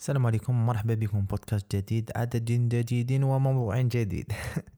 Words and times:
السلام 0.00 0.26
عليكم 0.26 0.66
مرحبا 0.66 0.94
بكم 0.94 1.20
بودكاست 1.20 1.76
جديد 1.76 2.10
عدد 2.16 2.44
جديد 2.44 3.22
وموضوع 3.22 3.80
جديد. 3.80 4.32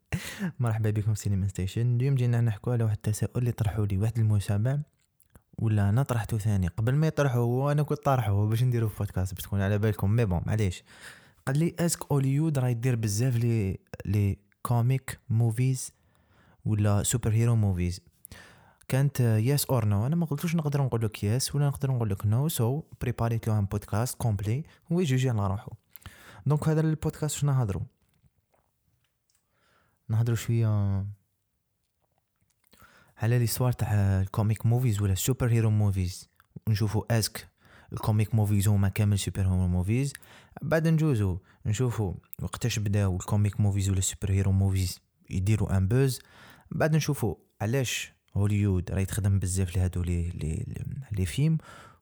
مرحبا 0.61 0.91
بكم 0.91 1.15
Cinema 1.15 1.49
Station 1.49 1.97
اليوم 1.97 2.15
جينا 2.15 2.41
نحكوا 2.41 2.73
على 2.73 2.85
واحد 2.85 2.97
التساؤل 2.97 3.33
اللي 3.37 3.53
طرحوا 3.53 3.87
لي 3.87 3.99
واحد 3.99 4.19
المتابع 4.19 4.79
ولا 5.59 5.89
أنا 5.89 6.03
طرحته 6.03 6.39
ثاني؟ 6.39 6.69
قبل 6.69 6.95
ما 6.95 7.07
يطرحه 7.07 7.39
هو 7.39 7.71
أنا 7.71 7.83
كنت 7.83 7.99
طرحه 7.99 8.47
باش 8.47 8.63
نديرو 8.63 8.89
في 8.89 8.99
بودكاست 8.99 9.35
باش 9.35 9.43
تكون 9.43 9.61
على 9.61 9.79
بالكم. 9.79 10.11
mais 10.11 10.25
bon 10.25 10.41
معليش. 10.47 10.85
قال 11.47 11.59
لي 11.59 11.75
est-ce 11.79 12.01
que 12.01 12.13
هوليود 12.13 12.59
راهي 12.59 12.75
دير 12.75 12.97
بزاف 12.97 13.37
les 13.37 13.79
les 14.07 14.39
comic 14.63 15.21
movies 15.29 15.93
ولا 16.65 17.03
superhero 17.03 17.57
movies 17.57 18.01
كانت 18.93 19.21
yes 19.21 19.65
or 19.65 19.85
no 19.85 20.07
أنا 20.07 20.17
ما 20.17 20.27
قلتوش 20.27 20.55
نقدر 20.55 20.83
نقول 20.83 21.03
لك 21.05 21.25
yes 21.25 21.55
ولا 21.55 21.69
نقدر 21.69 21.91
نقول 21.91 22.11
لك 22.11 22.27
no 22.27 22.49
so 22.49 22.83
préparيت 23.01 23.49
له 23.49 23.59
un 23.59 23.65
podcast 23.65 24.19
complet 24.19 24.65
هو 24.93 25.01
يجوجي 25.01 25.31
على 25.31 25.47
روحو 25.47 25.73
donc 26.47 26.69
هذا 26.69 26.81
البودكاست 26.81 27.37
شنو 27.37 27.53
نهضرو؟ 27.53 27.83
نهضرو 30.09 30.35
شوية 30.35 30.67
على 33.19 33.39
l'histoire 33.39 33.73
تاع 33.73 33.93
ال 34.21 34.28
comic 34.28 34.67
movies 34.67 35.03
ولا 35.03 35.13
ال 35.13 35.49
superhero 35.49 35.71
movies 35.71 36.29
نشوفو 36.69 37.05
est-ce 37.11 37.36
que 37.36 37.49
ال 37.93 38.00
comic 38.00 38.35
movies 38.35 38.69
هما 38.69 38.89
كامل 38.89 39.19
superhero 39.19 39.67
movies 39.67 40.13
بعد 40.63 40.89
نجوزو 40.89 41.39
نشوفو 41.67 42.15
وقتاش 42.43 42.79
بداو 42.79 43.17
ال 43.17 43.24
comic 43.24 43.61
movies 43.61 43.91
ولا 43.91 43.99
ال 43.99 44.31
superhero 44.31 44.53
movies 44.53 45.01
يديرو 45.31 45.67
un 45.67 45.89
buzz 45.89 46.21
بعد 46.71 46.97
نشوفو 46.97 47.37
علاش 47.61 48.22
هوليود 48.37 48.91
راهي 48.91 49.05
تخدم 49.05 49.39
بزاف 49.39 49.77
لهادو 49.77 50.03
لي 50.03 50.31
لي 50.31 50.67
les 51.13 51.27
films. 51.27 51.59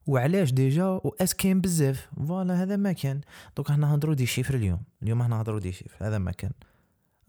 وعلاش 0.07 0.53
déjà؟ 0.53 0.87
واش 0.87 1.35
كاين 1.35 1.61
بزاف. 1.61 2.09
voilà 2.27 2.63
هذا 2.63 2.77
ما 2.77 2.93
كان. 2.93 3.21
دوك 3.57 3.71
حنا 3.71 3.87
نهضروا 3.87 4.15
des 4.15 4.27
chiffres 4.27 4.55
اليوم. 4.55 4.83
اليوم 5.03 5.23
حنا 5.23 5.37
نهضروا 5.37 5.61
des 5.61 5.73
chiffres. 5.73 6.07
هذا 6.07 6.19
ما 6.19 6.31
كان. 6.31 6.53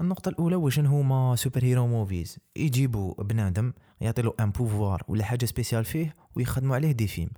النقطة 0.02 0.30
الأولى 0.30 0.56
واش 0.56 0.80
هما 0.80 1.36
superhero 1.36 1.88
movies 1.88 2.38
يجيبوا 2.56 3.24
بنادم 3.24 3.74
يعطي 4.02 4.22
له 4.22 4.34
un 4.40 4.52
pouvoir 4.52 5.04
ولا 5.08 5.24
حاجة 5.24 5.46
spéciale 5.46 5.86
فيه 5.86 6.16
ويخدموا 6.36 6.76
عليه 6.76 6.92
des 6.92 7.08
films. 7.08 7.30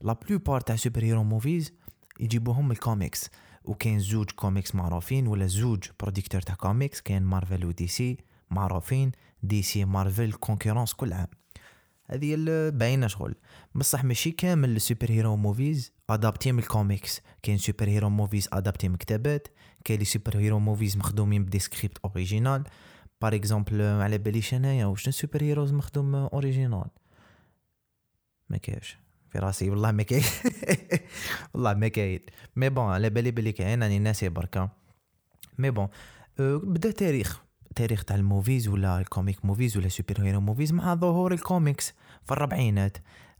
la 0.00 0.12
plupart 0.12 0.60
تاع 0.60 0.76
superhero 0.76 1.24
movies 1.24 1.72
يجيبوهم 2.20 2.70
الكوميكس 2.70 3.30
وكاين 3.64 3.98
زوج 3.98 4.30
كوميكس 4.30 4.74
معروفين 4.74 5.26
ولا 5.26 5.46
زوج 5.46 5.84
producteurs 6.00 6.40
تاع 6.40 6.54
كوميكس 6.54 7.00
كاين 7.00 7.22
Marvel 7.22 7.64
و 7.64 7.86
DC 7.86 8.16
معروفين. 8.50 9.12
DC 9.42 9.84
Marvel 9.84 10.32
concurrence 10.32 10.92
كل 10.92 11.12
عام. 11.12 11.28
هذه 12.10 12.36
باينة 12.70 13.06
شغل. 13.06 13.34
بصح 13.74 14.04
ماشي 14.04 14.30
كامل 14.30 14.76
ال 14.76 15.10
superhero 15.10 15.36
movies 15.36 15.92
adaptés 16.10 16.52
من 16.52 16.58
الكوميكس 16.58 17.20
كاين 17.42 17.58
superhero 17.58 18.08
movies 18.08 18.48
adaptés 18.52 18.88
من 18.88 18.96
كتابات 18.96 19.48
كاين 19.84 19.98
les 19.98 20.04
superhero 20.04 20.58
movies 20.58 20.96
مخدومين 20.96 21.44
ب 21.44 21.48
des 21.48 21.58
scripts 21.58 21.98
originals 22.04 22.64
par 23.20 23.34
exemple 23.34 23.82
على 23.82 24.18
باليش 24.18 24.54
انايا 24.54 24.86
واش 24.86 25.08
superheroes 25.08 25.72
مخدوم 25.72 26.14
original 26.14 26.90
ما 28.50 28.56
كاينش. 28.56 28.98
في 29.30 29.38
راسي 29.38 29.70
والله 29.70 29.90
ما 29.90 30.02
كاين. 30.02 30.24
والله 31.54 31.74
ما 31.74 31.88
كاين. 31.88 32.20
mais 32.56 32.68
bon 32.68 32.84
على 32.84 33.10
بالي 33.10 33.30
بلي 33.30 33.52
كاين 33.52 33.82
راني 33.82 33.98
ناسي 33.98 34.28
بركا 34.28 34.68
mais 35.58 35.70
bon 35.70 35.88
بدا 36.38 36.90
تاريخ. 36.90 37.42
تاريخ 37.72 38.04
تاع 38.04 38.16
ال 38.16 38.23
movies 38.23 38.68
ولا 38.68 38.98
ال 38.98 39.06
comic 39.06 39.44
movies 39.44 39.76
ولا 39.76 39.88
superhero 39.88 40.40
movies 40.40 40.72
مع 40.72 40.94
ظهور 40.94 41.32
الكوميكس 41.32 41.92
في 42.24 42.32
الربعينات. 42.32 42.96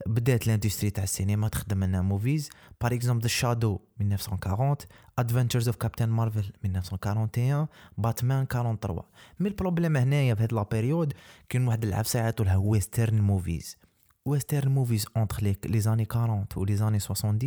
بدات 0.06 0.46
ال 0.46 0.51
industrie 0.51 0.90
تاع 0.90 1.04
السينما 1.04 1.48
تخدم 1.48 1.84
لنا 1.84 2.02
movies. 2.02 2.50
par 2.80 2.94
exemple 2.94 3.22
The 3.22 3.28
Shadow 3.28 3.80
1940 4.00 4.76
Adventures 5.18 5.68
of 5.68 5.76
Captain 5.76 6.08
Marvel 6.08 6.52
1941 6.64 7.66
باتمان 7.98 8.46
43 8.46 9.02
mais 9.40 9.48
ال 9.48 9.53
problème 9.53 9.96
هنايا 9.96 10.34
في 10.34 10.42
هاد 10.42 10.52
la 10.52 10.62
période 10.62 11.12
كاين 11.48 11.66
واحد 11.66 11.84
العفسه 11.84 12.20
يعيطوا 12.20 12.44
لها 12.44 12.56
western 12.56 13.20
movies 13.20 13.76
western 14.24 14.72
movies 14.72 15.06
entre 15.16 15.54
les 15.64 15.80
années 15.80 16.06
40 16.16 16.46
و 16.56 16.64
les 16.64 16.76
années 16.76 16.98
70 16.98 17.38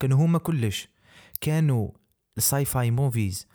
كانوا 0.00 0.18
هما 0.18 0.38
كلش 0.38 0.88
كانوا 1.40 1.90
ال 2.36 2.64
sci-fi 2.64 2.90
movies 2.90 3.46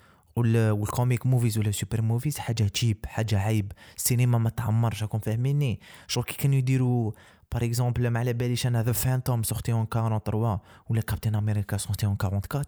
وال 0.46 0.69
comic 0.69 1.26
movies 1.26 1.58
ولا 1.58 1.70
super 1.70 2.02
movies 2.02 2.38
حاجة 2.38 2.64
تشيب 2.64 3.06
حاجة 3.06 3.38
عيب 3.38 3.72
السينما 3.96 4.38
ما 4.38 4.50
تعمرش 4.50 5.02
راكم 5.02 5.18
فاهميني؟ 5.18 5.80
شغل 6.06 6.24
كي 6.24 6.36
كانوا 6.36 6.56
يديروا 6.56 7.12
par 7.52 7.64
exemple 7.64 8.08
ما 8.08 8.20
على 8.20 8.32
باليش 8.32 8.66
أنا 8.66 8.82
The 8.82 8.92
Phantom 8.92 9.42
sorti 9.42 9.72
en 9.72 9.86
43 9.86 10.58
ولا 10.88 11.00
Captain 11.00 11.34
America 11.34 11.76
sorti 11.76 12.06
en 12.06 12.16
44 12.24 12.64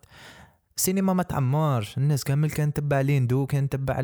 السينما 0.76 1.12
ما 1.12 1.22
تعمرش 1.22 1.98
الناس 1.98 2.25
كامل 2.25 2.50
كان 2.50 2.72
تبع 2.72 3.00
ليندو 3.00 3.47
كان 3.47 3.69
تبع 3.69 4.00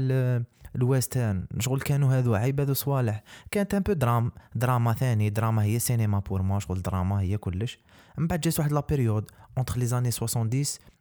ال 0.77 0.84
western. 0.84 1.47
شغل 1.59 1.81
كانوا 1.81 2.15
هذو 2.15 2.34
عيب 2.34 2.60
هذو 2.60 2.75
صوالح. 2.75 3.22
كانت 3.50 3.75
un 3.75 3.82
peu 3.82 3.93
drame 3.93 4.32
دراما 4.54 4.93
ثاني 4.93 5.31
دراما 5.31 5.62
هي 5.62 5.78
سينما 5.78 6.19
pour 6.19 6.43
moi 6.43 6.59
شغل 6.59 6.83
دراما 6.83 7.21
هي 7.21 7.37
كلش. 7.37 7.78
من 8.19 8.27
بعد 8.27 8.41
جات 8.41 8.59
واحد 8.59 8.72
لا 8.72 8.81
بيريود 8.81 9.31
اونتر 9.59 9.78
لي 9.78 9.87
زاني 9.87 10.10
70 10.10 10.50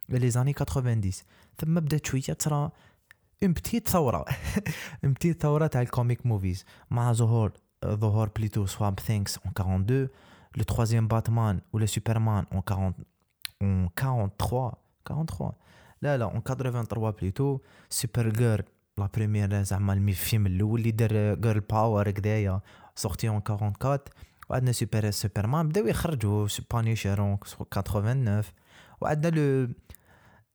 لي 0.08 0.30
زاني 0.30 0.52
90 0.52 1.12
ثم 1.58 1.80
بدات 1.80 2.06
شوية 2.06 2.22
ترى 2.22 2.70
اون 3.42 3.52
بتيت 3.52 3.88
ثوره. 3.88 4.24
اون 5.04 5.12
بتيت 5.12 5.42
ثوره 5.42 5.66
تاع 5.66 5.82
الكوميك 5.82 6.26
موفيز 6.26 6.64
مع 6.90 7.12
ظهور 7.12 7.52
ظهور 7.84 8.28
بليتو 8.36 8.66
سواب 8.66 9.00
ثينكس 9.00 9.38
اون 9.38 9.52
42 9.56 10.08
لو 10.56 10.62
تروازيام 10.62 11.08
باتمان 11.08 11.60
ولا 11.72 11.86
سوبرمان 11.86 12.44
اون 12.52 12.62
40 12.70 12.94
اون 13.62 13.88
43 13.96 14.72
43 15.08 15.52
لا 16.02 16.16
لا 16.16 16.24
اون 16.24 16.40
83 16.40 17.10
بليتو 17.10 17.58
سوبر 17.90 18.28
جير 18.28 18.64
لا 18.98 19.08
بريمير 19.14 19.62
زعما 19.62 19.92
الفيلم 19.92 20.46
الأول 20.46 20.80
اللي 20.80 20.90
دار 20.90 21.34
جيرل 21.34 21.60
باور 21.60 22.10
كدايا 22.10 22.60
sorti 22.94 23.28
en 23.28 23.42
44 23.50 23.98
وعندنا 24.50 24.72
سوبر 24.72 25.10
سوبرمان 25.10 25.68
بداو 25.68 25.86
يخرجوا 25.86 26.48
Punisher 26.72 27.20
en 27.20 27.38
89 27.70 28.42
وعندنا 29.00 29.30
le 29.36 29.68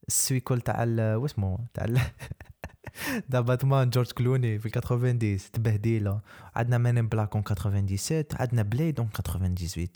ال 0.08 0.15
sequel 0.15 0.60
تاع 0.60 0.84
واسمو 1.16 1.60
تاع 1.74 1.86
The 3.30 3.40
Batman 3.40 3.90
جورج 3.90 4.12
كلوني 4.12 4.58
في 4.58 4.70
90 4.70 5.18
تبهديلة. 5.52 6.20
عندنا 6.54 6.78
Men 6.78 6.96
in 6.96 7.08
Black 7.08 7.34
en 7.34 7.44
97 7.44 8.24
عندنا 8.32 8.62
Blade 8.62 9.00
en 9.00 9.08
98 9.08 9.88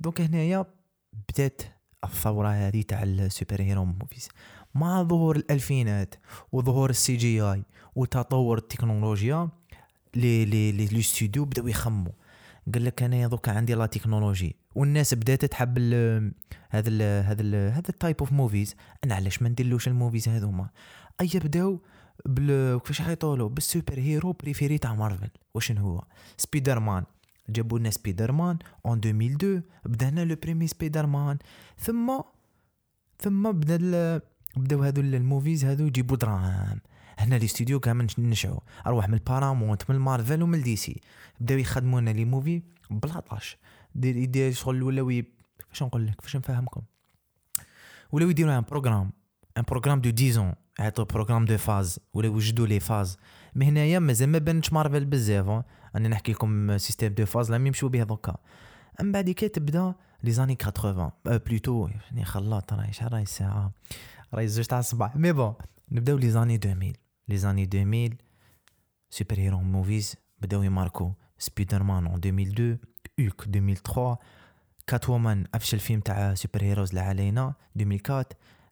donc 0.00 0.20
هنايا 0.20 0.66
بدات 1.28 1.62
الثورة 2.04 2.48
هذه 2.48 2.82
تاع 2.82 3.02
ال 3.02 3.62
superhero 3.62 3.84
movies 3.84 4.28
مع 4.74 5.02
ظهور 5.02 5.36
الألفينات 5.36 6.14
وظهور 6.52 6.90
ال 6.90 7.16
CGI 7.16 7.62
وتطور 7.94 8.58
التكنولوجيا 8.58 9.48
les 10.14 10.44
les 10.44 10.72
les 10.72 11.02
studios 11.02 11.44
بداو 11.44 11.68
يخمو 11.68 12.12
قال 12.74 12.84
لك 12.84 13.02
أنا 13.02 13.26
دوكا 13.26 13.52
عندي 13.52 13.74
la 13.74 13.86
technologie. 13.86 14.56
والناس 14.74 15.14
بدات 15.14 15.44
تحب 15.44 15.78
هذا 16.70 17.20
هذا 17.20 17.68
هذا 17.68 17.88
ال 17.88 17.94
type 17.94 18.16
of 18.20 18.32
movies 18.32 18.74
أنا 19.04 19.14
علاش 19.14 19.42
ما 19.42 19.48
نديرلوش 19.48 19.88
ال 19.88 19.94
movies 19.94 20.28
هذوما 20.28 20.68
أي 21.20 21.30
بداو 21.34 21.80
بال 22.26 22.78
كيفاش 22.78 23.00
يعيطولو 23.00 23.48
بال 23.48 23.98
superhero 23.98 24.32
préféré 24.32 24.78
تاع 24.78 24.94
مارفل. 24.94 25.30
واش 25.54 25.72
هو؟ 25.72 26.04
سبيدر 26.36 26.80
مان 26.80 27.04
جابوا 27.48 27.78
لنا 27.78 27.90
Spider-Man 27.90 28.58
en 28.86 29.00
2002 29.04 29.62
بدانا 29.84 30.24
le 30.24 30.36
premier 30.42 30.66
Spider-Man 30.66 31.38
ثم 31.78 32.20
ثم 33.18 33.52
بدا 33.52 34.20
بداو 34.56 34.82
هذو 34.82 35.02
الموفيز 35.02 35.64
هذو 35.64 35.86
يجيبوا 35.86 36.16
دراهم. 36.16 36.80
هنا 37.18 37.34
لي 37.34 37.46
ستوديو 37.46 37.80
كامل 37.80 38.06
نشعو 38.18 38.62
أروح 38.86 39.08
من 39.08 39.14
البارامونت 39.14 39.90
من 39.90 39.98
مارفل 39.98 40.42
ومن 40.42 40.62
دي 40.62 40.76
سي 40.76 41.00
بداو 41.40 41.58
يخدموا 41.58 42.00
لنا 42.00 42.10
لي 42.10 42.24
موفي 42.24 42.62
بلا 42.90 43.20
طاش 43.20 43.56
دير 43.94 44.16
يدير 44.16 44.52
شغل 44.52 44.82
ولاو 44.82 45.08
كيفاش 45.08 45.82
نقول 45.82 46.06
لك؟ 46.06 46.14
كيفاش 46.14 46.36
نفهمكم. 46.36 46.82
ولاو 48.12 48.30
يديروا 48.30 48.58
ان 48.58 48.64
بروغرام 48.70 49.12
ان 49.56 49.62
بروغرام 49.62 50.00
دو 50.00 50.10
ديزون 50.10 50.52
يعطوا 50.78 51.04
بروغرام 51.04 51.44
دو 51.44 51.56
فاز 51.58 51.98
ولا 52.14 52.26
يوجدوا 52.26 52.66
لي 52.66 52.80
فاز 52.80 53.18
مي 53.54 53.66
هنايا 53.66 53.98
مازال 53.98 54.28
ما 54.28 54.38
بانتش 54.38 54.72
مارفل 54.72 55.04
بزاف 55.04 55.64
راني 55.94 56.08
نحكي 56.08 56.32
لكم 56.32 56.78
سيستيم 56.78 57.14
دو 57.14 57.26
فاز 57.26 57.50
لا 57.50 57.56
يمشيو 57.56 57.88
به 57.88 58.02
دوكا. 58.02 58.36
من 59.00 59.12
بعد 59.12 59.30
كي 59.30 59.48
تبدا 59.48 59.94
لي 60.22 60.32
زاني 60.32 60.56
80 60.82 61.10
بلوتو 61.24 61.88
يعني 61.88 62.24
خلاط 62.24 62.72
راهي 62.72 62.92
شحال؟ 62.92 63.12
راهي 63.12 63.22
الساعة 63.22 63.72
راهي 64.34 64.48
زوج 64.48 64.64
تاع 64.64 64.78
الصباح. 64.78 65.16
مي 65.16 65.32
بون 65.32 65.54
نبداو 65.92 66.16
لي 66.16 66.30
زاني 66.30 66.54
2000 66.54 66.92
لي 67.28 67.36
زاني 67.36 67.64
2000 67.74 68.16
سوبر 69.10 69.38
هيرو 69.38 69.60
موفيز 69.60 70.16
بداو 70.40 70.62
يماركو 70.62 71.12
سبيدر 71.38 71.82
مان 71.82 72.06
اون 72.06 72.20
2002 72.24 72.78
اوك 73.28 73.46
2003 73.46 74.18
كات 74.86 75.08
وومان 75.08 75.44
أفشل 75.54 75.78
فيلم 75.78 76.00
تاع 76.00 76.34
سوبر 76.34 76.62
هيروز 76.62 76.88
اللي 76.88 77.00
علينا 77.00 77.54
2004 77.76 78.26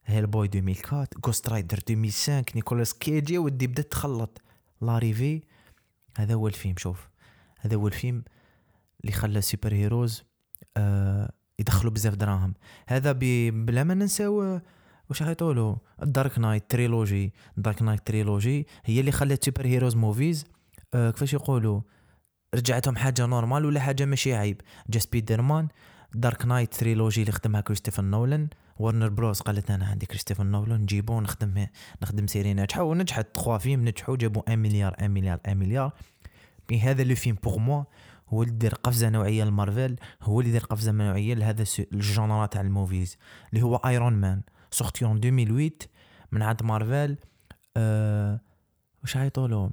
هيل 0.06 0.26
بوي 0.26 0.46
2004 0.46 1.08
جوست 1.24 1.48
رايدر 1.48 1.78
2005 1.90 2.44
نيكولاس 2.54 2.94
كيجي 2.94 3.38
ودي 3.38 3.66
بدأت 3.66 3.90
تخلط. 3.92 4.42
لاريفي 4.82 5.42
هذا 6.16 6.34
هو 6.34 6.48
الفيلم 6.48 6.74
شوف. 6.76 7.08
هذا 7.60 7.76
هو 7.76 7.86
الفيلم 7.88 8.22
اللي 9.00 9.12
خلى 9.12 9.40
super 9.40 9.74
heroes 9.74 10.24
آه 10.76 11.32
يدخلوا 11.58 11.92
بزاف 11.92 12.14
دراهم. 12.14 12.54
هذا 12.88 13.12
بلا 13.12 13.84
ما 13.84 13.94
ننساو 13.94 14.60
واش 15.10 15.20
يعيطولو 15.20 15.78
ال 16.02 16.10
Dark 16.10 16.38
Knight 16.38 16.70
trilogy 16.70 17.32
ال 17.58 17.63
Dark 17.63 17.82
Knight 17.82 18.06
trilogy 18.06 18.66
هي 18.84 19.00
اللي 19.00 19.12
خلات 19.12 19.44
super 19.44 19.66
heroes 19.66 19.96
movies 19.96 20.44
آه 20.94 21.10
كيفاش 21.10 21.32
يقولوا؟ 21.32 21.80
رجعتهم 22.54 22.96
حاجة 22.96 23.26
normale 23.26 23.64
ولا 23.64 23.80
حاجة 23.80 24.04
ماشي 24.04 24.34
عيب. 24.34 24.60
جا 24.90 24.98
سبيدر 24.98 25.42
مان 25.42 25.68
Dark 26.14 26.46
Knight 26.46 26.74
trilogy 26.74 27.20
اللي 27.20 27.32
خدمها 27.32 27.60
كريستوفر 27.60 28.02
نولان. 28.02 28.48
Warner 28.78 29.08
Bros 29.08 29.40
قالت 29.40 29.70
أنا 29.70 29.86
عندي 29.86 30.06
كريستوفر 30.06 30.44
نولان 30.44 30.80
نجيبو 30.80 31.20
نخدم 31.20 31.66
نخدم 32.02 32.26
سيري 32.26 32.54
ناجحة 32.54 32.82
ونجحت. 32.82 33.34
تخوا 33.34 33.58
فيلم 33.58 33.88
نجحوا 33.88 34.16
جابوا 34.16 34.42
1 34.46 34.58
مليار 34.58 34.92
1 34.98 35.10
مليار 35.10 35.40
1 35.46 35.56
مليار 35.56 35.92
بي 36.68 36.80
هذا 36.80 37.04
لو 37.04 37.14
فيلم 37.14 37.36
بوغ 37.42 37.58
موا 37.58 37.84
هو 38.28 38.42
اللي 38.42 38.54
دار 38.54 38.74
قفزة 38.74 39.08
نوعية 39.08 39.44
لمارفل. 39.44 39.96
هو 40.22 40.40
اللي 40.40 40.52
دار 40.52 40.64
قفزة 40.64 40.92
نوعية 40.92 41.34
لهذا 41.34 41.64
الجونرا 41.92 42.46
تاع 42.46 42.60
الموفيز. 42.60 43.16
اللي 43.52 43.64
هو 43.64 43.76
ايرون 43.76 44.12
مان 44.12 44.42
سورتي 44.70 45.04
اون 45.04 45.16
2008 45.16 45.70
من 46.32 46.42
عند 46.42 46.62
مارفل. 46.62 47.16
أه 47.76 48.40
واش 49.02 49.16
عيطولو 49.16 49.70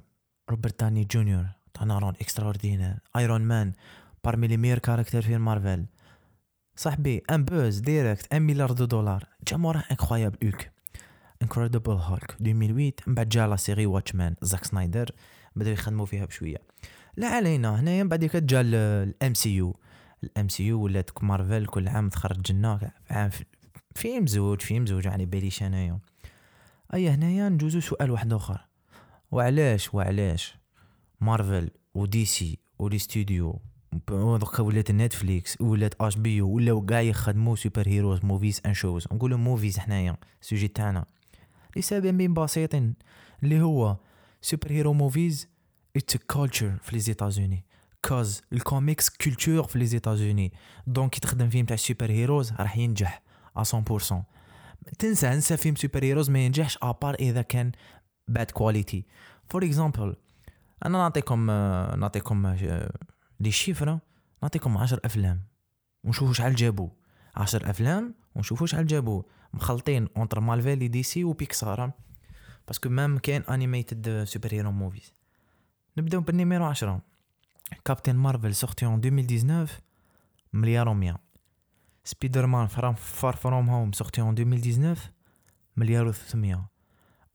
روبرت 0.50 0.80
تاني 0.80 1.04
جونيور. 1.04 1.55
تاع 1.76 1.98
رون 1.98 2.14
اكسترا 2.20 2.44
اوردينير 2.44 2.94
ايرون 3.16 3.40
مان 3.40 3.72
بارمي 4.24 4.46
لي 4.46 4.56
ميور 4.56 4.78
كاركتر 4.78 5.22
في 5.22 5.38
مارفل 5.38 5.86
صاحبي 6.76 7.22
ان 7.30 7.44
بوز 7.44 7.78
ديريكت 7.78 8.34
ان 8.34 8.42
مليار 8.42 8.72
دو 8.72 8.84
دولار 8.84 9.24
جا 9.48 9.56
موراه 9.56 9.84
انكرويابل 9.90 10.38
هولك 10.44 10.72
Incredible 11.42 11.92
Hulk 11.92 12.30
2008 12.40 12.92
من 13.06 13.14
بعد 13.14 13.28
جا 13.28 13.46
la 13.46 13.56
série 13.56 13.86
Watchmen 13.86 14.34
زاك 14.42 14.64
سنايدر 14.64 15.10
بداو 15.56 15.72
يخدموا 15.72 16.06
فيها 16.06 16.24
بشويه 16.24 16.58
لا 17.16 17.28
علينا 17.28 17.80
هنايا 17.80 18.02
من 18.02 18.08
بعد 18.08 18.24
جا 18.24 18.60
ال 18.60 18.78
MCU 18.78 19.34
ال 19.34 19.56
MCU 19.56 20.80
ولات 20.80 21.24
مارفل 21.24 21.66
كل 21.66 21.88
عام 21.88 22.08
تخرج 22.08 22.52
لنا 22.52 22.90
عام 23.10 23.30
فيلم 23.94 24.26
زوج 24.26 24.60
فيلم 24.60 24.86
زوج 24.86 25.04
يعني 25.04 25.26
باليش 25.26 25.62
انايا 25.62 25.98
اي 26.94 27.10
هنايا 27.10 27.48
نجوزو 27.48 27.80
سؤال 27.80 28.10
واحد 28.10 28.32
اخر 28.32 28.66
وعلاش 29.30 29.94
وعلاش 29.94 30.56
مارفل 31.20 31.70
ودي 31.94 32.24
سي 32.24 32.58
و 32.78 32.83
les 32.83 32.98
studios 32.98 33.60
دوكا 34.08 34.62
ولات 34.62 34.90
Netflix 34.90 35.60
ولات 35.60 35.94
HBO 36.00 36.42
ولاو 36.42 36.86
كاع 36.86 37.00
يخدموا 37.00 37.56
super 37.56 37.88
heroes 37.88 38.24
movies 38.24 38.60
and 38.66 38.74
shows 38.74 39.06
نقولوا 39.12 39.38
movies 39.38 39.78
حنايا 39.78 40.16
ال 40.42 40.46
sujet 40.46 40.68
تاعنا 40.68 41.04
لسبب 41.76 42.34
بسيط 42.34 42.74
اللي 43.42 43.60
هو 43.60 43.96
super 44.40 44.70
hero 44.70 44.92
movies 44.92 45.48
it's 45.96 46.16
culture 46.16 46.76
في 46.82 46.92
les 46.92 46.98
États-Unis 46.98 47.64
cause 48.02 48.42
ال 48.52 48.60
comics 48.60 49.08
culture 49.08 49.62
في 49.62 49.78
les 49.78 49.86
États-Unis 49.86 50.52
donc 50.86 51.10
كي 51.10 51.20
تخدم 51.20 51.48
فيلم 51.48 51.66
تاع 51.66 51.76
super 51.76 52.10
heroes 52.10 52.52
راح 52.52 52.76
ينجح 52.76 53.22
100% 53.58 54.14
تنسى 54.98 55.28
انسى 55.28 55.56
فيلم 55.56 55.74
super 55.74 56.04
heroes 56.04 56.30
ما 56.30 56.46
ينجحش 56.46 56.78
à 56.82 56.88
part 56.88 57.14
اذا 57.14 57.42
كان 57.42 57.72
bad 58.28 58.50
quality 58.50 59.04
for 59.48 59.64
example 59.64 60.16
أنا 60.84 60.98
نعطيكم 60.98 61.46
نعطيكم 62.00 62.46
les 63.40 63.50
chiffres 63.50 64.00
نعطيكم 64.42 64.78
عشر 64.78 65.00
أفلام 65.04 65.42
ونشوفوا 66.04 66.32
شحال 66.32 66.54
جابوا. 66.54 66.88
عشر 67.36 67.70
أفلام 67.70 68.14
ونشوفوا 68.34 68.66
شحال 68.66 68.86
جابوا. 68.86 69.22
مخلطين 69.54 70.08
entre 70.16 70.40
Marvel 70.40 70.90
دي 70.90 71.02
سي 71.02 71.24
وبيكسار 71.24 71.92
parce 72.66 72.80
que 72.80 72.88
même 72.88 73.18
كاين 73.18 73.42
animated 73.42 74.24
super 74.24 74.52
hero 74.52 74.72
movies 74.72 75.14
نبداو 75.98 76.20
بال 76.20 76.31
numéro 76.31 76.64
10 76.64 77.02
كابتن 77.84 78.16
مارفل 78.16 78.54
sorti 78.54 78.86
en 78.86 79.00
2019 79.04 79.80
مليار 80.52 80.94
و100 80.94 81.16
Spider-Man 82.04 82.66
Far 82.66 83.36
From 83.36 83.70
Home 83.70 83.92
sorti 83.92 84.20
en 84.20 84.34
2019 84.38 85.10
مليار 85.76 86.12
و300 86.12 86.75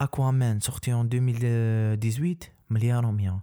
Aquaman 0.01 0.59
sorti 0.61 0.89
en 0.91 1.03
2018 1.03 2.51
milliard 2.69 3.05
و100 3.05 3.41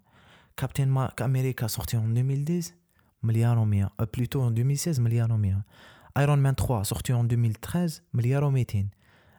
Captain 0.56 1.08
America 1.20 1.68
sorti 1.68 1.96
en 1.96 2.08
2010 2.08 2.74
milliard 3.22 3.56
و100 3.56 4.06
plutôt 4.06 4.42
en 4.42 4.50
2016 4.50 4.98
milliard 4.98 5.30
و100 5.30 5.62
Iron 6.16 6.40
Man 6.40 6.56
3 6.56 6.84
sorti 6.84 7.12
en 7.12 7.24
2013 7.24 8.02
مليار 8.12 8.42
و200 8.42 8.86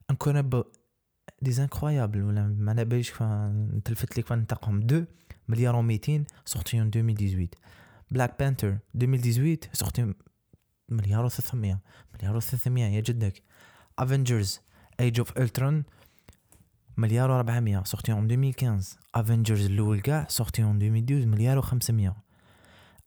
Incredible 0.08 0.64
des 1.42 1.60
incroyables 1.60 2.24
ولا 2.24 2.48
ما 2.48 2.74
نبيش 2.74 3.14
نتلفت 3.22 4.20
لك 4.20 4.32
نتاعهم 4.32 4.80
2 4.80 5.06
مليار 5.48 5.76
و200 5.76 6.24
sorti 6.46 6.76
en 6.76 6.90
2018 6.90 7.50
Black 8.12 8.38
Panther 8.38 8.80
2018 8.96 9.70
sorti 9.74 10.02
مليار 10.90 11.30
و300 11.30 11.56
مليار 12.14 12.42
و300 12.42 12.68
يا 12.68 13.02
جدك 13.02 13.44
Avengers 14.02 14.60
Age 15.02 15.20
of 15.20 15.32
Ultron 15.40 15.84
مليار 17.00 17.32
و 17.32 17.36
400 17.36 17.84
sorti 17.84 18.12
en 18.12 18.32
2015 18.32 19.00
Avengers 19.16 19.66
الأول 19.66 20.02
كاع 20.02 20.28
sorti 20.30 20.64
en 20.64 20.82
2012 20.82 21.26
مليار 21.26 21.58
و 21.58 21.62
500 21.62 22.16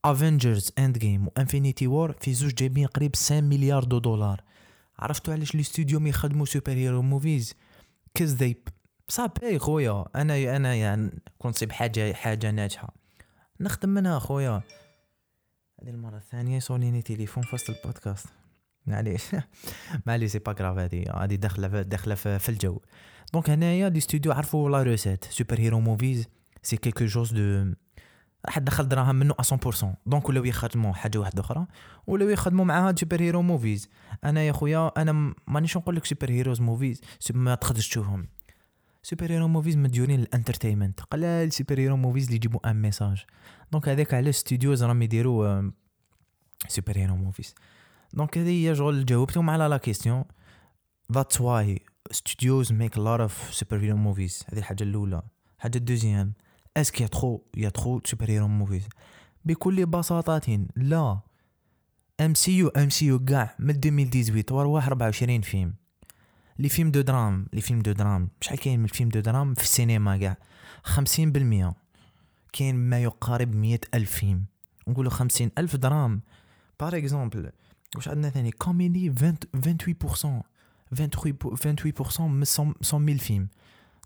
Avengers 0.05 0.73
Endgame 0.79 0.99
و 0.99 1.27
Infinity 1.27 1.87
War 1.87 2.13
في 2.13 2.35
زوج 2.35 2.55
جايبين 2.55 2.87
قريب 2.87 3.17
5 3.17 3.41
milliards 3.41 3.85
de 3.85 3.99
dollars. 3.99 4.43
عرفتوا 4.99 5.35
علاش 5.35 5.55
les 5.55 5.63
studios 5.63 6.01
ما 6.01 6.09
يخدموا 6.09 6.47
super 6.47 6.73
hero 6.73 7.03
movies 7.03 7.55
cause 8.15 8.35
ذي 8.35 8.57
صافي 9.09 9.59
خويا. 9.59 10.05
أنا 10.15 10.57
أنا 10.57 10.75
يعني 10.75 11.23
كنت 11.39 11.55
نصيب 11.55 11.73
حاجة 11.73 12.13
حاجة 12.13 12.51
ناجحة. 12.51 12.95
نخدم 13.61 13.89
منها 13.89 14.19
خويا. 14.19 14.63
هذه 15.83 15.91
المرة 15.91 16.17
الثانية 16.17 16.57
يصونيني 16.57 17.03
تليفون 17.03 17.45
وسط 17.53 17.71
البودكاست. 17.71 18.27
معليش 18.87 19.23
معليش 20.07 20.33
سي 20.33 20.39
با 20.39 20.53
كراف 20.53 20.79
هذه 20.79 21.05
هذه 21.15 21.35
داخله 21.35 21.83
داخله 21.83 22.15
في 22.15 22.49
الجو. 22.49 22.81
دونك 23.33 23.51
هنايا 23.51 23.89
دي 23.89 24.01
ستوديو 24.01 24.33
عرفوا 24.33 24.71
لا 24.71 24.83
روسيت 24.83 25.25
سوبر 25.25 25.61
هيرو 25.61 25.81
موفيز 25.81 26.29
سي 26.63 26.77
كيلكو 26.77 27.05
جوز 27.05 27.33
دو 27.33 27.73
راح 28.47 28.59
تدخل 28.59 28.89
دراهم 28.89 29.15
منه 29.15 29.35
100% 29.35 29.87
دونك 30.07 30.29
ولاو 30.29 30.45
يخدموا 30.45 30.93
حاجة 30.93 31.19
واحدة 31.19 31.41
أخرى 31.41 31.67
ولاو 32.07 32.29
يخدموا 32.29 32.65
معاها 32.65 32.95
سوبر 33.01 33.21
هيرو 33.21 33.43
موفيز 33.43 33.89
أنا 34.25 34.43
يا 34.43 34.53
خويا 34.53 34.93
أنا 34.97 35.35
مانيش 35.47 35.77
نقول 35.77 35.97
لك 35.97 36.05
سوبر 36.05 36.31
هيروز 36.31 36.61
موفيز 36.61 37.01
ما 37.35 37.55
تقدرش 37.55 37.89
تشوفهم 37.89 38.29
سوبر 39.03 39.33
هيرو 39.33 39.49
موفيز 39.49 39.77
مديورين 39.77 40.21
للانترتينمنت 40.21 41.01
قلال 41.01 41.53
سوبر 41.53 41.79
هيرو 41.79 41.97
موفيز 41.97 42.25
اللي 42.25 42.37
يجيبوا 42.37 42.71
ان 42.71 42.83
ميساج 42.83 43.25
دونك 43.73 43.89
هذاك 43.89 44.15
علاش 44.15 44.37
ستوديوز 44.37 44.85
راهم 44.85 45.03
يديروا 45.03 45.71
super 46.69 46.97
hero 46.97 47.17
movies 47.17 47.55
donc 48.15 48.39
هذه 48.39 48.69
هي 48.69 48.77
شغل 48.77 49.05
جاوبتهم 49.05 49.51
على 49.51 49.69
la 49.69 49.77
question 49.77 50.25
that's 51.13 51.41
why 51.41 51.83
studios 52.11 52.73
make 52.73 52.99
lot 52.99 53.21
of 53.21 53.55
super 53.55 53.79
hero 53.79 53.97
movies 53.97 54.45
هذه 54.53 54.59
الحاجة 54.59 54.83
الاولى 54.83 55.23
الحاجة 55.57 55.79
الدوزيام 55.79 56.33
اسك 56.77 57.01
يا 57.01 57.07
تخو 57.07 57.41
يا 57.57 57.69
تخو 57.69 58.01
سوبر 58.05 58.31
هيرو 58.31 58.49
موفيز 58.49 58.89
بكل 59.45 59.87
بساطة 59.87 60.67
لا 60.77 61.21
ام 62.21 62.35
سي 62.35 62.59
يو 62.59 62.69
ام 62.69 62.91
سي 62.91 63.07
يو 63.07 63.25
كاع 63.25 63.55
من 63.59 63.71
2018 63.71 64.67
وراه 64.67 64.87
24 64.87 65.41
فيلم 65.41 65.75
les 66.59 66.69
films 66.69 66.91
de 66.91 67.01
drame 67.01 67.47
les 67.53 67.61
films 67.61 67.83
de 67.83 67.93
drame 67.93 68.29
شحال 68.41 68.59
كاين 68.59 68.81
من 68.81 68.87
film 68.87 69.09
de 69.09 69.21
drame 69.21 69.55
في 69.55 69.63
السينما 69.63 70.17
كاع 70.17 70.37
خمسين 70.83 71.33
بالمية 71.33 71.75
كاين 72.53 72.77
ما 72.77 73.03
يقارب 73.03 73.55
مية 73.55 73.81
ألف 73.95 74.11
فيلم 74.11 74.45
نقولو 74.89 75.11
خمسين 75.11 75.51
ألف 75.59 75.77
درام 75.77 76.23
بار 76.81 76.97
اكزومبل 76.97 77.51
واش 77.97 78.09
عندنا 78.09 78.31
ثاني 78.31 78.51
كوميدي 78.51 79.13
28% 79.13 79.15
28% 80.95 82.21
من 82.21 82.45
100 82.93 83.17
فيلم 83.17 83.49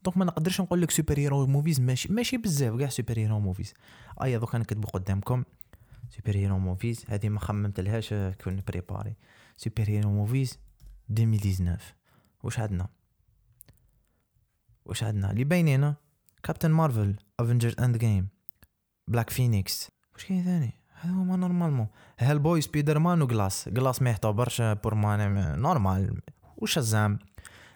دونك 0.05 0.16
ما 0.16 0.25
نقدرش 0.25 0.61
نقول 0.61 0.83
لك 0.83 0.90
سوبر 0.90 1.19
هيرو 1.19 1.47
موفيز 1.47 1.81
ماشي 1.81 2.12
ماشي 2.12 2.37
بزاف 2.37 2.78
كاع 2.78 2.88
سوبر 2.88 3.19
هيرو 3.19 3.40
موفيز 3.40 3.75
ايا 4.23 4.38
دوك 4.38 4.55
نكتبو 4.55 4.88
قدامكم 4.88 5.45
سوبر 6.11 6.37
هيرو 6.37 6.59
موفيز 6.59 7.05
هذه 7.09 7.28
ما 7.28 7.40
خممت 7.40 7.81
لهاش 7.81 8.14
كون 8.14 8.62
بريباري 8.69 9.14
سوبر 9.57 9.85
هيرو 9.88 10.11
موفيز 10.11 10.59
2019 11.11 11.95
واش 12.43 12.59
عندنا 12.59 12.88
واش 14.85 15.02
عندنا 15.02 15.31
اللي 15.31 15.45
باينين 15.45 15.95
كابتن 16.43 16.71
مارفل 16.71 17.16
افنجر 17.40 17.75
اند 17.78 17.99
جيم 17.99 18.28
بلاك 19.09 19.31
فينيكس 19.31 19.90
واش 20.14 20.25
كاين 20.25 20.45
ثاني 20.45 20.73
هذا 21.00 21.12
هما 21.12 21.36
نورمالمون 21.36 21.86
هيل 22.18 22.38
بوي 22.38 22.60
سبيدر 22.60 22.98
مان 22.98 23.22
وكلاس 23.22 23.68
كلاس 23.68 24.02
ما 24.02 24.10
يعتبرش 24.10 24.62
بور 24.62 24.94
مان 24.94 25.60
نورمال 25.60 26.20
وشزام 26.56 27.18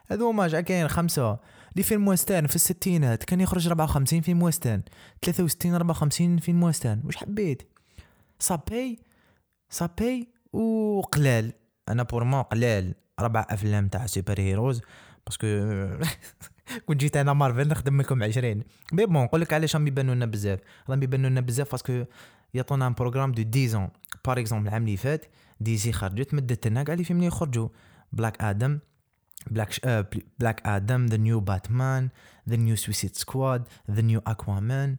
هذو 0.06 0.28
هما 0.28 0.48
جا 0.48 0.60
كاين 0.60 0.88
خمسة 0.88 1.38
لي 1.76 1.82
فيلم 1.82 2.08
ويسترن 2.08 2.46
في 2.46 2.56
الستينات 2.56 3.24
كان 3.24 3.40
يخرج 3.40 3.68
54 3.68 4.20
فيلم 4.20 4.42
ويسترن 4.42 4.82
63 5.22 5.74
54 5.74 6.38
فيلم 6.38 6.62
ويسترن 6.62 7.02
واش 7.04 7.16
حبيت 7.16 7.62
صابي 8.38 8.98
صابي 9.70 10.28
وقلال 10.52 11.52
أنا 11.88 12.02
بور 12.02 12.24
ما 12.24 12.42
قلال 12.42 12.94
ربع 13.20 13.46
افلام 13.50 13.88
تاع 13.88 14.06
super 14.06 14.40
heroes 14.40 14.80
parce 15.26 15.39
que 15.39 15.47
كون 16.86 16.96
جيت 16.96 17.16
أنا 17.16 17.32
مارفل 17.32 17.68
نخدم 17.68 18.00
لكم 18.00 18.22
20 18.22 18.62
mais 18.92 19.06
bon 19.06 19.25
نقول 19.24 19.40
لك 19.40 19.52
علاش 19.52 19.76
راهم 19.76 19.86
يبانوا 19.86 20.14
لنا 20.14 20.26
بزاف 20.26 20.58
راهم 20.88 21.02
يبانوا 21.02 21.30
لنا 21.30 21.40
بزاف 21.40 21.70
parce 21.70 21.92
que 21.92 22.04
يعطونا 22.54 22.87
un 22.87 22.92
programme 22.92 23.32
de 23.32 23.61
10 23.64 23.92
par 24.25 24.38
exemple 24.38 24.68
العام 24.69 24.83
اللي 24.83 24.97
فات 24.97 25.26
DC 25.61 25.92
خرجت 25.92 26.35
مدت 26.35 26.66
لنا 26.66 26.83
كاع 26.83 26.95
les 26.94 27.04
films 27.04 27.18
اللي 27.19 27.26
يخرجوا 27.26 27.69
بلاك 28.12 28.42
آدم 28.42 28.78
Black 29.50 29.87
Black 30.38 30.66
Adam 30.66 31.06
the 31.06 31.16
new 31.16 31.40
Batman 31.40 32.09
the 32.49 32.56
new 32.56 32.76
Suicide 32.76 33.16
Squad 33.16 33.68
the 33.90 34.02
new 34.02 34.23
Aquaman 34.26 34.97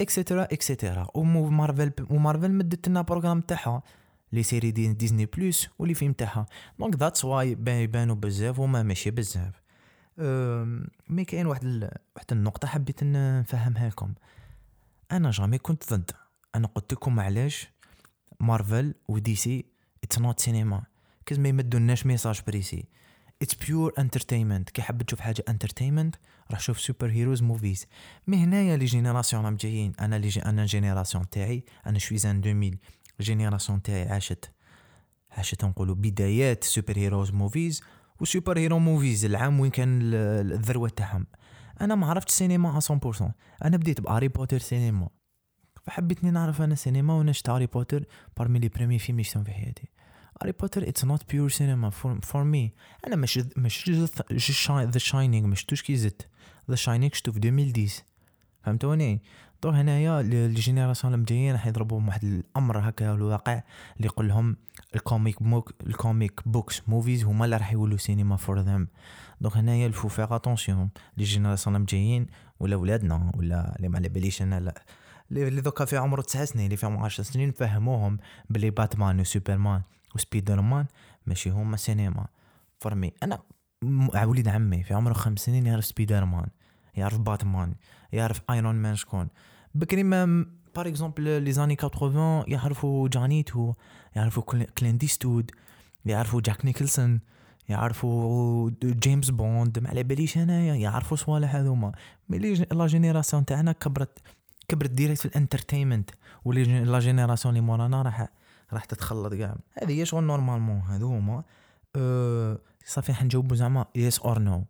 et 0.00 0.10
cetera 0.10 0.42
et 0.42 0.58
cetera 0.58 1.06
ومارفل 1.14 1.92
ومارفل 2.10 2.50
مدت 2.50 2.88
لنا 2.88 3.02
programme 3.02 3.40
تاعها 3.40 3.82
les 4.32 4.42
séries 4.42 4.70
de 4.70 4.92
Disney 4.92 5.26
Plus 5.26 5.68
و 5.78 5.82
les 5.82 5.94
films 5.94 6.12
تاعها 6.12 6.46
donc 6.78 6.96
that's 6.96 7.24
why 7.24 7.56
يبانو 7.68 8.14
بزاف 8.14 8.58
وما 8.58 8.82
ماشي 8.82 9.10
بزاف 9.10 9.62
mais 11.08 11.24
كاين 11.24 11.46
واحد 11.46 11.64
ال... 11.64 11.90
واحد 12.16 12.26
النقطه 12.32 12.68
حبيت 12.68 13.04
نفهمها 13.04 13.88
لكم 13.88 14.14
أنا 15.12 15.30
jamais 15.30 15.58
كنت 15.58 15.94
ضد 15.94 16.10
أنا 16.54 16.66
قلت 16.66 16.92
لكم 16.92 17.20
علاش 17.20 17.72
مارفل 18.40 18.94
ودي 19.08 19.34
سي 19.34 19.64
it's 20.04 20.18
not 20.18 20.40
cinema 20.40 20.82
cause 21.26 21.38
ما 21.38 21.48
يمدوناش 21.48 22.06
message 22.06 22.40
précis 22.46 22.88
it's 23.42 23.54
pure 23.54 23.92
entertainment 23.98 24.70
كي 24.70 24.82
حاب 24.82 25.02
تشوف 25.02 25.20
حاجة 25.20 25.44
entertainment 25.48 26.16
راح 26.50 26.60
شوف 26.60 26.80
super 26.80 27.10
heroes 27.10 27.42
movies 27.42 27.86
mais 28.26 28.36
هنايا 28.36 28.76
les 28.76 28.84
générations 28.84 29.44
راهم 29.44 29.56
جايين. 29.56 29.92
أنا 30.00 30.16
les 30.18 30.28
gé 30.28 30.42
أنا 30.42 30.66
génération 30.66 31.30
تاعي. 31.30 31.64
أنا 31.86 31.98
je 31.98 32.18
suis 32.18 32.31
en 32.31 32.38
2000 32.38 32.78
génération 33.20 33.82
تاعي 33.82 34.08
عاشت 34.08 34.50
عاشت 35.30 35.64
نقولوا 35.64 35.94
بدايات 35.94 36.64
superheroes 36.64 37.30
movies 37.30 37.82
و 38.20 38.58
superhero 38.58 38.78
movies 38.78 39.24
العام 39.24 39.60
وين 39.60 39.70
كان 39.70 40.00
الذروة 40.14 40.88
تاعهم. 40.88 41.26
أنا 41.80 41.94
ما 41.94 42.06
عرفت 42.06 42.28
السينما 42.28 42.80
100% 42.80 43.22
أنا 43.64 43.76
بديت 43.76 44.00
بهاري 44.00 44.28
بوتر 44.28 44.58
سينما 44.58 45.08
فحبيتني 45.84 46.30
نعرف 46.30 46.62
أنا 46.62 46.74
سينما 46.74 47.14
وأنا 47.14 47.32
شفت 47.32 47.50
هاري 47.50 47.66
بوتر 47.66 48.04
parmi 48.36 48.58
les 48.58 48.68
premiers 48.68 48.98
films 48.98 49.18
اللي 49.18 49.44
في 49.44 49.52
حياتي. 49.52 49.88
هاري 50.42 50.52
بوتر 50.52 50.88
it's 50.88 51.04
not 51.04 51.32
pure 51.32 51.50
cinema 51.50 51.90
for 52.22 52.44
me 52.44 52.72
أنا 53.06 53.16
مش 53.16 53.40
مش 53.56 53.90
The 54.70 54.98
Shining 54.98 55.46
مش 55.46 55.64
توش 55.64 55.82
كي 55.82 55.96
زدت. 55.96 56.28
The 56.70 56.76
Shining 56.76 57.12
شفتو 57.12 57.32
في 57.32 57.38
2010 57.38 58.04
فهمتوني؟ 58.62 59.22
donc 59.62 59.76
هنايا 59.76 60.20
ال 60.20 60.28
génération 60.28 61.14
المجايين 61.14 61.52
راح 61.52 61.66
يضربوا 61.66 62.00
واحد 62.00 62.24
الأمر 62.24 62.88
هكا 62.88 63.14
الواقع 63.14 63.62
اللي 63.96 64.06
يقول 64.06 64.28
لهم 64.28 64.56
ال 64.94 65.02
comic 65.02 65.42
book 65.42 65.74
ال 65.86 65.95
comic 65.95 66.40
books 66.48 66.82
movies 66.88 67.24
هما 67.24 67.44
اللي 67.44 67.56
راح 67.56 67.72
يولوا 67.72 67.96
سينما 67.96 68.36
for 68.36 68.60
them 68.60 68.88
donc 69.40 69.56
هنايا 69.56 69.86
il 69.86 69.93
faut 69.93 70.08
faire 70.08 70.36
attention 70.36 70.90
les 71.16 71.24
générations 71.24 71.76
المجايين 71.76 72.26
ولا 72.60 72.76
ولادنا 72.76 73.32
ولا 73.36 73.76
اللي 73.76 73.88
ما 73.88 73.98
على 73.98 74.08
باليش 74.08 74.42
أنا 74.42 74.60
لا. 74.60 74.82
اللي 75.36 75.60
دوكا 75.60 75.84
في 75.84 75.96
عمر 75.96 76.20
تسع 76.20 76.44
سنين 76.44 76.64
اللي 76.64 76.76
فيهم 76.76 76.96
10 76.96 77.24
سنين 77.24 77.50
فهموهم 77.50 78.18
بلي 78.50 78.70
باتمان 78.70 79.20
وسوبرمان 79.20 79.82
وسبيدر 80.14 80.60
مان 80.60 80.86
ماشي 81.26 81.50
هما 81.50 81.76
سينما 81.76 82.26
for 82.80 82.99
me 82.99 83.12
أنا 83.22 83.38
وليد 84.24 84.48
عمي 84.48 84.82
في 84.82 84.94
عمره 84.94 85.12
خمس 85.12 85.40
سنين 85.40 85.66
يعرف 85.66 85.84
سبيدر 85.84 86.24
مان 86.24 86.46
يعرف 86.94 87.18
باتمان 87.18 87.74
يعرف 88.12 88.40
ايرون 88.50 88.74
مان 88.74 88.96
شكون. 88.96 89.28
بكري 89.74 90.02
mais 90.02 90.46
par 90.76 90.88
exemple 90.88 91.42
les 91.42 91.52
années 91.52 91.76
80 91.76 92.44
يعرفوا 92.48 93.08
جانيتو 93.08 93.74
يعرفوا 94.16 94.42
كلينت 94.78 95.04
ايستوود 95.04 95.50
يعرفوا 96.04 96.40
جاك 96.40 96.64
نيكلسون 96.64 97.20
يعرفوا 97.68 98.70
جيمس 98.84 99.30
بوند 99.30 99.78
ما 99.78 99.88
على 99.88 100.02
باليش 100.02 100.38
أنايا 100.38 100.74
يعرفوا 100.74 101.16
صوالح 101.16 101.54
هذوما. 101.54 101.92
mais 102.28 102.38
la 102.54 102.86
génération 102.86 103.44
تاعنا 103.44 103.72
كبرت 103.72 104.18
كبرت 104.68 104.90
direct 104.90 105.20
في 105.20 105.26
ال 105.26 105.32
entertainment 105.32 106.10
ولي 106.44 106.84
la 106.84 106.98
génération 106.98 107.56
اللي 107.56 107.66
مورانا 107.66 108.02
راح 108.02 108.28
راح 108.72 108.84
تتخلط 108.84 109.34
كاع. 109.34 109.56
هذه 109.82 110.00
هي 110.00 110.06
شغل 110.06 110.24
normalement 110.24 110.80
هذوما 110.80 111.44
أه 111.96 112.58
صافي 112.84 113.14
حنجاوبو 113.14 113.54
زعما 113.54 113.86
yes 113.94 114.18
or 114.18 114.38
no 114.38 114.64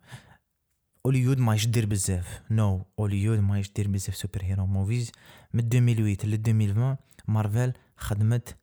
هوليود 1.07 1.39
ما 1.39 1.55
يدير 1.55 1.87
بزاف. 1.87 2.43
no 2.51 2.79
no. 2.79 3.01
هوليود 3.01 3.39
ما 3.39 3.59
يدير 3.59 3.89
بزاف 3.89 4.17
superhero 4.17 4.67
movies 4.67 5.13
من 5.55 5.61
2008 5.61 6.17
ل 6.25 6.35
2020 6.35 6.97
مارفل 7.29 7.73
خدمت 7.97 8.57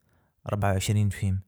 24 0.51 1.09
فيلم. 1.09 1.39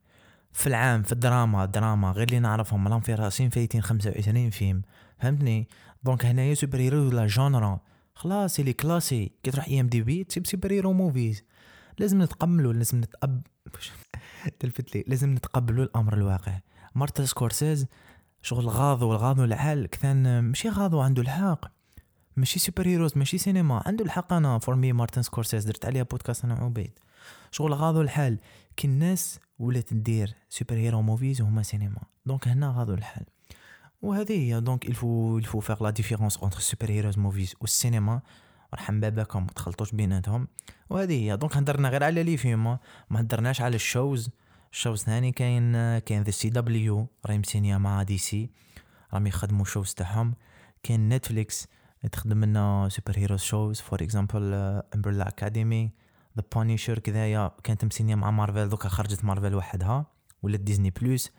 في 0.54 0.68
العام 0.68 1.04
في 1.04 1.12
الدراما 1.12 1.66
دراما 1.66 2.12
غير 2.12 2.28
اللي 2.28 2.40
نعرفهم 2.40 2.88
راهم 2.88 3.00
في 3.00 3.16
راسين 3.16 3.50
فايتين 3.50 3.82
25 3.82 4.50
فيلم. 4.50 4.82
فهمتني؟ 5.20 5.68
donc 6.04 6.26
هنايا 6.26 6.54
superhero 6.54 7.08
ولا 7.08 7.28
genre 7.28 7.80
خلاص 8.22 8.60
اللي 8.60 8.74
classé 8.74 9.32
كي 9.44 9.52
تروح 9.52 9.68
IMDb 9.68 10.24
تسيب 10.24 10.48
superhero 10.48 10.94
movies. 10.94 11.44
لازم 12.00 12.22
نتقبلوا 12.22 12.74
لازم 12.74 12.98
نتأب 12.98 13.42
تلفت 14.60 14.96
لي. 14.96 15.04
لازم 15.08 15.34
نتقبلوا 15.34 15.84
الأمر 15.84 16.14
الواقع. 16.14 16.60
مارتن 16.96 17.26
سكورسيز 17.26 17.86
شغل 18.42 18.68
غاضو 18.68 19.12
الغاضو 19.12 19.44
العال. 19.44 19.88
كثان 19.88 20.40
ماشي 20.40 20.70
غاضو 20.70 21.02
عنده 21.02 21.22
الحق. 21.22 21.66
ماشي 22.38 22.60
superheroes 22.60 23.18
ماشي 23.18 23.38
سينما. 23.38 23.84
عنده 23.86 24.06
الحق 24.06 24.34
أنا. 24.34 24.60
for 24.60 24.76
me 24.76 24.94
مارتن 24.94 25.22
سكورسيز. 25.22 25.66
درت 25.66 25.86
عليها 25.86 26.04
بودكاست 26.04 26.46
أنا 26.46 26.54
عبيد 26.54 27.00
شغل 27.52 27.74
غاضو 27.74 28.02
الحال. 28.02 28.40
كي 28.78 28.88
الناس 28.88 29.40
ولات 29.60 29.94
دير 29.94 30.34
superhero 30.50 31.02
movies 31.02 31.42
وهما 31.42 31.64
سينما. 31.64 32.02
donc 32.26 32.48
هنا 32.48 32.74
غاضو 32.78 32.94
الحال. 32.94 33.26
وهذه 34.02 34.34
هي 34.34 34.62
donc 34.62 34.86
il 34.86 35.03
faut 35.03 35.38
il 35.38 35.45
faut 35.45 35.60
faire 35.60 35.84
la 35.84 35.90
différence 35.90 36.38
entre 36.38 36.60
superheroes 36.60 37.20
movies 37.20 37.56
والسينما 37.62 38.22
رحم 38.74 39.00
باباكم 39.00 39.42
ما 39.44 39.48
تخلطوش 39.48 39.92
بيناتهم. 39.92 40.48
وهذه 40.90 41.14
هي 41.14 41.38
donc 41.38 41.58
هدرنا 41.58 41.90
غير 41.90 42.04
على 42.04 42.24
les 42.24 42.38
films 42.38 42.64
ما 43.10 43.20
هدرناش 43.20 43.62
على 43.62 43.76
ال 43.76 43.83
shows. 43.83 44.30
ال 44.72 44.77
shows 44.77 45.04
ثاني 45.04 45.32
كاين 45.32 45.98
كاين 46.00 46.24
ذا 46.24 46.32
سي 46.32 46.50
دبليو 46.50 47.08
راهي 47.26 47.38
مسينيا 47.38 47.78
مع 47.78 48.04
DC. 48.04 48.50
راهم 49.14 49.28
يخدموا 49.28 49.66
shows 49.66 49.94
تاعهم. 49.94 50.34
كاين 50.84 51.10
Netflix 51.10 51.68
تخدم 52.12 52.46
لنا 52.46 52.90
superheroes 52.92 53.42
shows 53.42 53.82
for 53.82 54.04
example 54.04 54.54
Umbrella 54.96 55.28
Academy 55.28 55.92
The 56.38 56.44
Punisher 56.56 57.00
كذايا 57.00 57.52
كانت 57.64 57.86
مسينيا 57.86 58.16
مع 58.16 58.32
مارفل 58.32 58.70
دوكا 58.70 58.90
خرجت 58.90 59.26
مارفل 59.26 59.56
وحدها. 59.56 60.06
ولا 60.44 60.58
Disney 60.58 60.90
Plus 60.90 61.32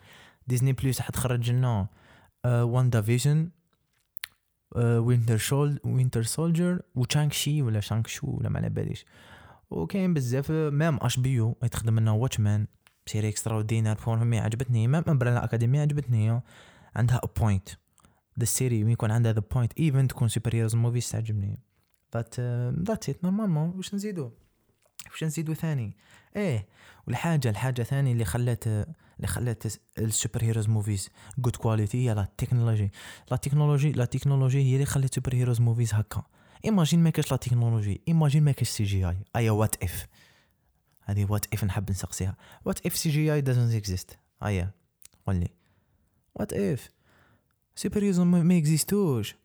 Disney 0.46 0.72
Plus 0.72 1.00
حتخرج 1.00 1.50
لنا 1.50 1.86
WandaVision 2.46 3.50
Winter 4.76 5.36
Sol 5.36 5.80
Winter 5.84 6.22
Soldier 6.22 6.82
وشانغ 6.94 7.30
شي 7.30 7.62
ولا 7.62 7.80
شانغ 7.80 8.06
شو 8.06 8.26
ولا 8.26 8.48
ما 8.48 8.58
على 8.58 8.68
باليش. 8.68 9.04
وكاين 9.70 10.14
بزاف 10.14 10.50
même 10.50 10.98
HBO 11.02 11.52
تخدم 11.52 12.00
لنا 12.00 12.10
Watchmen 12.10 12.66
série 13.06 13.28
extraordinaire 13.28 13.54
for 13.54 13.96
me 13.96 14.38
عجبتني. 14.38 14.86
même 14.86 15.04
Umbrella 15.08 15.44
Academy 15.44 15.80
عجبتني. 15.80 16.40
عندها 16.96 17.20
point 17.40 17.68
the 18.38 18.44
série 18.44 18.92
يكون 18.92 19.10
عندها 19.10 19.32
the 19.32 19.42
point 19.54 19.72
even 19.80 20.08
تكون 20.08 20.28
superheroes 20.28 20.74
movies 20.76 21.10
تعجبني 21.10 21.58
but 22.12 22.40
that's 22.86 23.08
it 23.08 23.24
normalement 23.24 23.70
واش 23.76 23.94
نزيدو؟ 23.94 24.30
واش 25.10 25.24
نزيدو 25.24 25.54
ثاني؟ 25.54 25.96
إيه 26.36 26.66
والحاجة 27.06 27.50
الحاجة 27.50 27.82
ثاني 27.82 28.12
اللي 28.12 28.24
خلات 28.24 28.64
اللي 29.22 29.32
خلات 29.32 29.62
ال 29.98 30.42
superheroes 30.42 30.68
movies. 30.68 31.10
good 31.38 31.56
quality 31.56 32.08
هي 32.08 32.14
la 32.14 32.28
technologie. 32.38 32.90
la 33.30 33.36
technologie 33.36 33.92
la 33.92 34.04
technologie 34.04 34.62
هي 34.62 34.74
اللي 34.74 34.86
خلات 34.86 35.14
superheroes 35.14 35.60
movies 35.60 35.94
هكا. 35.94 36.22
imagine 36.64 37.02
ما 37.02 37.10
كاش 37.10 37.30
la 37.30 37.36
technologie. 37.36 38.00
imagine 38.08 38.42
ما 38.42 38.52
كاش 38.52 38.68
CGI 38.68 39.16
ايا 39.36 39.50
what 39.50 39.82
if 39.82 40.06
هذه 41.02 41.26
what 41.30 41.54
if 41.54 41.64
نحب 41.64 41.90
نسقسيها. 41.90 42.36
what 42.64 42.86
if 42.86 42.96
CGI 42.96 43.42
doesn't 43.42 43.74
exist 43.74 44.18
ايا 44.42 44.70
قول 45.26 45.36
لي 45.36 45.48
what 46.34 46.52
if 46.52 46.88
superheroes 47.76 48.20
ما 48.20 48.58
اكزيستوش 48.58 49.36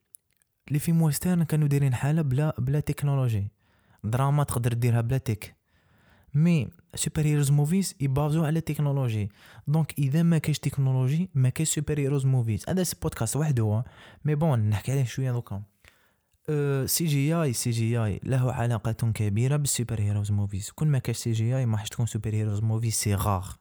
les 0.71 0.79
films 0.79 1.01
western 1.01 1.43
كانوا 1.43 1.67
دايرين 1.67 1.93
حالة 1.93 2.22
بلا 2.22 2.55
بلا 2.57 2.79
تكنولوجي. 2.79 3.48
دراما 4.03 4.43
تقدر 4.43 4.74
ديرها 4.74 5.01
بلا 5.01 5.17
tech. 5.17 5.55
mais 6.33 6.69
superheroes 6.97 7.51
movies 7.51 7.95
يبازو 7.99 8.45
على 8.45 8.59
ال 8.59 8.65
technologie 8.65 9.29
donc 9.67 9.93
اذا 9.99 10.23
ما 10.23 10.37
كاش 10.37 10.59
تكنولوجي 10.59 11.29
ما 11.35 11.49
كاش 11.49 11.69
superheroes 11.69 12.25
movies 12.25 12.65
هذا 12.69 12.83
بودكاست 13.01 13.35
وحده 13.35 13.83
mais 14.25 14.36
bon 14.36 14.59
نحكي 14.59 14.91
عليه 14.91 15.03
شوية 15.03 15.31
دوكا 15.31 15.63
سي 16.85 17.05
جي 17.05 17.33
اي 17.33 17.53
سي 17.53 17.69
جي 17.69 17.97
اي 17.97 18.19
له 18.23 18.51
علاقة 18.51 18.91
كبيرة 18.91 19.55
بال 19.55 20.01
superheroes 20.01 20.31
movies 20.31 20.71
كل 20.71 20.87
ما 20.87 20.99
كاش 20.99 21.17
CGI 21.17 21.65
ما 21.65 21.77
حش 21.77 21.89
تكون 21.89 22.05
superheroes 22.05 22.33
movies 22.33 22.62
c'est 22.62 22.93
rare 22.93 23.15
parce 23.15 23.53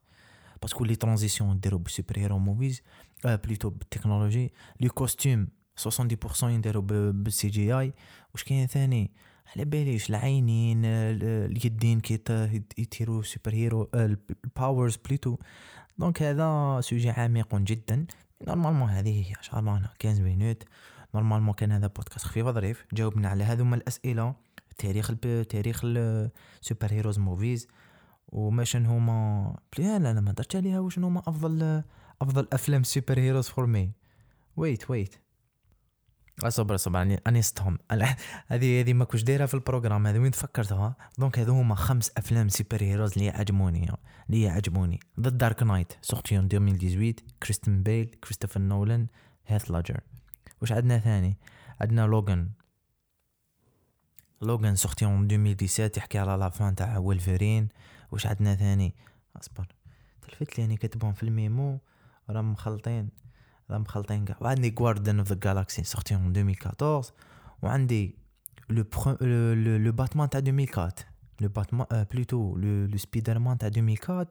que 0.63 0.85
les 0.85 0.97
transitions 0.97 1.57
نديرو 1.57 1.79
بال 1.79 1.86
superhero 1.86 2.19
movies 2.19 2.83
plutôt 3.25 3.71
بال 3.71 3.83
technologie 3.83 4.53
les 4.81 4.89
costumes 4.89 5.49
70% 5.89 6.43
ينديرو 6.43 6.81
بال 7.13 7.49
CGI 7.49 7.93
واش 8.35 8.45
كاين 8.45 8.67
ثاني 8.67 9.11
على 9.47 9.65
باليش 9.65 10.11
العينين 10.11 10.85
اليدين 10.85 12.01
كي 12.01 12.15
يطيروا 12.79 13.23
superhero 13.23 13.55
ال 13.55 13.91
powers 13.95 14.97
plutôt. 14.97 15.37
donc 15.99 16.23
هذا 16.23 16.81
sujet 16.81 17.11
عميق 17.11 17.55
جدا. 17.57 18.07
normalement 18.49 18.89
هذه 18.89 19.31
هي 19.31 19.35
شبعانة 19.41 19.89
15 20.03 20.23
minutes. 20.23 20.63
normalement 21.15 21.55
كان 21.55 21.73
هذا 21.73 21.87
بودكاست 21.87 22.27
خفيف 22.27 22.47
ظريف 22.47 22.85
جاوبنا 22.93 23.29
على 23.29 23.45
هذوما 23.45 23.77
الأسئلة. 23.77 24.35
تاريخ 24.79 25.11
الب... 25.11 25.43
تاريخ 25.43 25.81
ال 25.85 26.93
superheroes 26.93 27.19
movies. 27.19 27.69
وما 28.29 28.65
هما 28.75 29.57
لا 29.79 29.99
لا 29.99 30.21
ما 30.21 30.33
درتش 30.33 30.57
عليها. 30.57 30.81
واش 30.81 30.99
هما 30.99 31.21
أفضل 31.27 31.83
أفضل 32.23 32.49
أفلام 32.53 32.83
superheroes 32.83 33.49
for 33.49 33.67
me؟ 33.67 33.93
wait 34.57 34.91
wait 34.91 35.15
اصبر 36.45 36.75
اصبر 36.75 37.03
اني 37.03 37.21
أني 37.27 37.43
ستهم 37.43 37.79
هذه 38.49 38.81
هذه 38.81 38.93
ما 38.93 39.05
كنتش 39.05 39.23
دايرها 39.23 39.47
في 39.47 39.55
ال 39.55 39.59
programme. 39.59 40.07
هذه 40.07 40.19
وين 40.19 40.31
تفكرتها 40.31 40.97
donc 41.19 41.39
هذو 41.39 41.53
هما 41.53 41.75
خمس 41.75 42.13
أفلام 42.17 42.49
superheroes 42.49 43.13
اللي 43.13 43.31
عجبوني. 43.31 43.93
اللي 44.31 44.43
يعجبوني 44.43 45.01
The 45.21 45.31
Dark 45.31 45.63
Knight 45.63 45.93
sorti 46.03 46.39
2018 46.39 47.15
كريستن 47.43 47.83
بيل 47.83 48.17
كريستوفر 48.25 48.61
نولان 48.61 49.07
هيث 49.47 49.71
لاجر 49.71 50.01
واش 50.61 50.73
عندنا 50.73 50.99
ثاني؟ 50.99 51.39
عندنا 51.81 52.07
لوغان. 52.07 52.51
لوغان 54.43 54.77
sorti 54.77 55.07
2017 55.07 55.99
يحكي 55.99 56.19
على 56.19 56.37
la 56.37 56.49
fin 56.49 56.75
تاع 56.75 56.99
وولفرين 56.99 57.69
واش 58.11 58.27
عندنا 58.27 58.55
ثاني؟ 58.55 58.95
أصبر. 59.37 59.67
تلفت 60.23 60.59
لي 60.59 60.65
يعني 60.65 60.77
كتبهم 60.77 61.13
في 61.13 61.23
ال 61.23 61.32
mémo. 61.32 61.81
راهم 62.31 62.53
مخلطين. 62.53 63.26
راهم 63.71 63.81
مخلطين 63.81 64.25
كاع. 64.25 64.37
وعندي 64.41 64.71
Guardians 64.71 65.19
of 65.19 65.29
the 65.29 65.35
Galaxy 65.35 65.85
sorti 65.85 66.15
2014 66.15 67.13
وعندي 67.63 68.19
le 68.71 68.85
le 69.77 69.93
باتمان 69.93 70.31
تاع 70.31 70.41
2004 70.41 70.95
le 71.41 71.49
باتمان 71.49 72.07
plutôt 72.13 72.57
le 72.57 72.97
سبيدر 72.97 73.39
مان 73.39 73.59
تاع 73.59 73.69
2004 73.69 74.27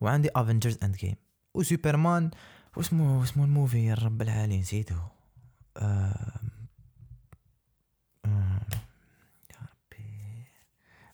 وعندي 0.00 0.28
Avengers 0.36 0.78
Endgame 0.82 1.14
وسوبرمان 1.54 2.30
واسمو 2.76 3.20
واسمو 3.20 3.44
ال 3.44 3.51
movie 3.51 3.86
يا 3.86 3.94
رب 3.94 4.22
العالي 4.22 4.58
نسيتو 4.58 4.94
آه 5.76 6.40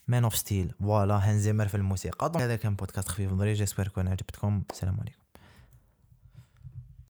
Man 0.09 0.25
of 0.25 0.37
Steel 0.37 0.75
voilà 0.81 1.31
هانزيمر 1.31 1.69
في 1.69 1.77
الموسيقى. 1.77 2.33
هذا 2.37 2.57
كان 2.57 2.75
بودكاست 2.75 3.09
خفيف 3.09 3.33
ظريف 3.33 3.59
j'espère 3.59 3.87
يكون 3.87 4.09
عجبتكم. 4.09 4.63
السلام 4.71 5.01
عليكم. 5.01 5.19